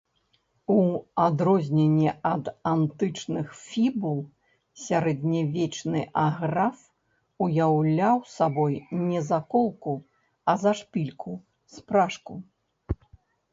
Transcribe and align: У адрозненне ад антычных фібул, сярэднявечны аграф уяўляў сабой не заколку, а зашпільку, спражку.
У 0.75 0.75
адрозненне 1.23 2.13
ад 2.29 2.45
антычных 2.71 3.51
фібул, 3.65 4.17
сярэднявечны 4.85 6.01
аграф 6.23 6.79
уяўляў 7.47 8.17
сабой 8.37 8.77
не 9.11 9.21
заколку, 9.29 9.93
а 10.53 10.61
зашпільку, 10.63 11.31
спражку. 11.79 12.33